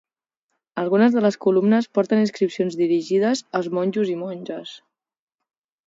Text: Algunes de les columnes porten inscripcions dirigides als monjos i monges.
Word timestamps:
Algunes 0.83 1.17
de 1.17 1.23
les 1.25 1.37
columnes 1.45 1.89
porten 1.99 2.23
inscripcions 2.23 2.79
dirigides 2.83 3.47
als 3.61 3.71
monjos 3.79 4.15
i 4.19 4.21
monges. 4.27 4.77